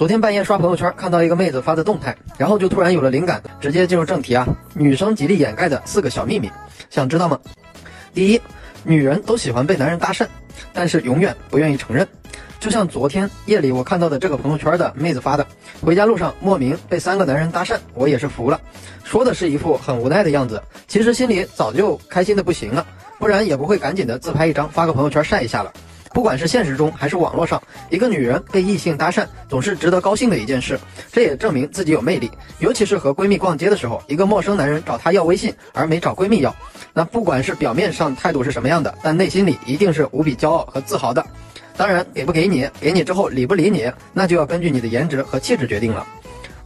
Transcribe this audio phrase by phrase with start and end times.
[0.00, 4.48] 昨天半夜刷朋友圈，看到一个妹子发的动态，然后就突然有了灵感，直接进入正题啊。
[4.72, 6.50] 女生极力掩盖的四个小秘密，
[6.88, 7.38] 想知道吗？
[8.14, 8.40] 第一，
[8.82, 10.26] 女人都喜欢被男人搭讪，
[10.72, 12.08] 但是永远不愿意承认。
[12.58, 15.46] 就像昨天夜里我看到的这个朋友圈的妹子发的，
[15.82, 18.58] 回家路上莫名被三个男人搭讪，我也是服了。
[19.04, 22.86] 说的是一副很无奈的样子，其实心里早就开心的不行了，
[23.18, 25.70] 不然也不会赶紧的自拍一张发个朋友圈晒一下了。
[26.12, 30.78] 不管是现实中还是网络上，一个女人被异性搭讪，总是值得高兴的一件事。
[31.12, 32.30] 这也证明自己有魅力。
[32.58, 36.54] 尤其是和闺蜜逛街的时候，一个陌生男人找她要微信，而没找闺蜜要，
[36.92, 41.24] 那不管是表面上态度是什么样的，但内心里一定是无比骄傲和自豪的。
[41.76, 46.04] 当然，给不给你，给你之后理不理你，那就要根据你的颜值和气质决定了。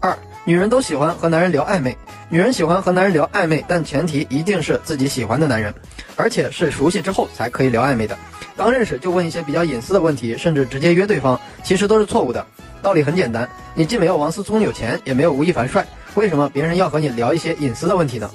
[0.00, 1.96] 二，女人都喜欢和男人聊暧昧，
[2.30, 5.72] 女人喜欢和男人聊暧昧，但前提一定是自己喜欢的男人，
[6.16, 8.16] 而且是熟悉之后才可以聊暧昧的。
[8.56, 12.44] 刚认识就问一些比较隐私的问题，甚至直接约对方，其实都是错误的。
[12.80, 18.30] 道理很简单，你既没有王思聪有钱，也没有吴亦凡帅，为什么别人要和你聊一些隐私的问题呢？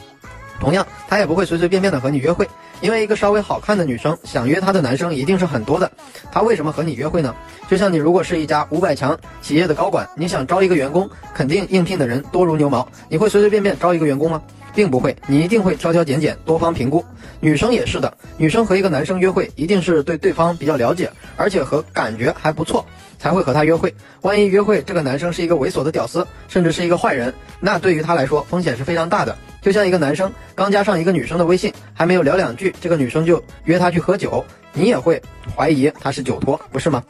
[0.60, 2.46] 同样，他也不会随随便便的和你约会，
[2.82, 5.90] 因为一个稍微好看的女生想约他的男生一定是很多的，
[6.34, 7.34] 他为什么和你约会呢？
[7.70, 14.42] 就像你如果是一家五百强企业的高管，你想招一个员工，肯定应聘的人多如牛毛，你会随随便便招一个员工吗？
[14.74, 17.04] 并不会，你一定会挑挑拣拣，多方评估。
[17.40, 22.86] 女生也是的，女生和一个男生约会，一定是对对方比较了解，而且和感觉还不错，
[23.18, 23.94] 才会和他约会。
[24.22, 29.38] 万一约会这个男生是一个猥琐的屌丝，甚至是一个坏人，那对于他来说风险是非常大的。
[29.62, 35.22] 就像一个男生刚加上一个女生的微信，还没有聊两句，这个女生就约他去喝酒，你也会
[35.56, 37.04] 怀疑他是酒托，不是吗？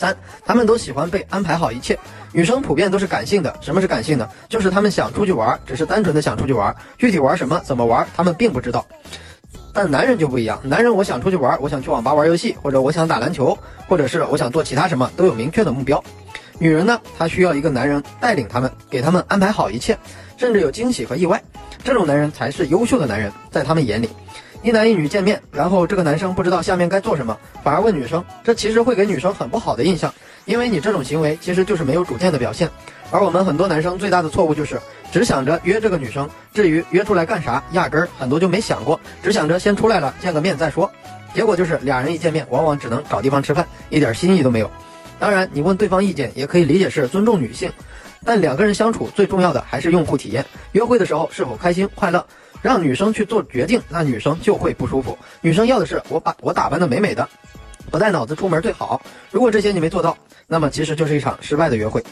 [0.00, 1.98] 三，他们都喜欢被安排好一切。
[2.32, 3.54] 女生普遍都是感性的。
[3.60, 4.26] 什么是感性的？
[4.48, 8.82] 就是他们想出去玩，只是单纯的想出去玩，具体玩什么、怎么玩，他们并不知道。
[9.74, 16.02] 但男人就不一样，男人我想出去玩，我想去网吧玩游戏，或者我想打篮球，或者是我想做其他什么，都有明确的目标。
[16.62, 19.98] 女人呢，她需要一个男人带领他们，给他们安排好一切，
[20.36, 21.42] 甚至有惊喜和意外。
[21.82, 24.10] 这种男人才是优秀的男人，在他们眼里。
[24.62, 27.34] 一男一女见面，然后这个男生不知道下面该做什么，
[27.64, 30.12] 反而问女生，这其实会给女生很不好的印象，
[30.44, 32.68] 因为你这种行为其实就是没有主见的表现。
[33.10, 34.78] 而我们很多男生最大的错误就是
[35.10, 40.92] 只想着约这个女生，至于约出来干啥，压根儿很多就没想过，只想着先出来了见个面再说，
[41.32, 44.70] 结果就是俩人一见面，往往只能找地方吃饭，一点心意都没有。
[45.20, 47.70] 当然，你问对方意见也可以理解是尊重女性，
[48.24, 52.26] 但两个人相处最重要的还是用户体验，约会的时候是否开心快乐。
[52.62, 55.16] 让女生去做决定，那女生就会不舒服。
[55.40, 57.26] 女生要的是我把我打扮的美美的，
[57.90, 59.00] 不带脑子出门最好。
[59.30, 60.14] 如果这些你没做到，
[60.46, 62.04] 那么其实就是一场失败的约会。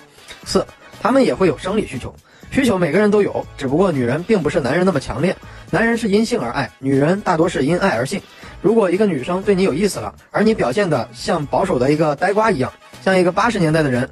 [0.45, 0.67] 四，
[1.03, 2.15] 他们也会有生理需求，
[2.51, 5.37] 需求每个人都有，只不过女人并不是男人那么强烈。
[5.71, 8.19] 男人是因性而爱，女人大多是因爱而性。
[8.63, 12.73] 如果一个女生对你有意思了，而你表现的像保守的一个呆瓜一样，
[13.09, 14.09] 像一个八十年代的人。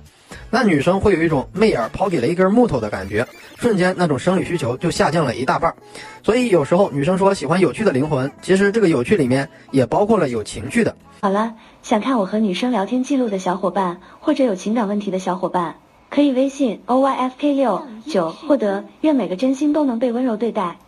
[0.51, 3.27] 那女生会有一种媚眼抛给了一根木头的感觉，
[3.59, 5.75] 瞬间那种生理需求就下降了一大半。
[6.23, 10.97] 所以有时候女生说喜欢有趣的灵魂，其实这个有趣里面也包括了有情趣的。
[11.21, 15.77] 好了，想看我和女生聊天记录的小伙伴，或者有情感问题的小伙伴，
[16.11, 18.85] 可以微信 o y f k 六九获得。
[19.03, 20.79] 愿每个真心都能被温柔对待。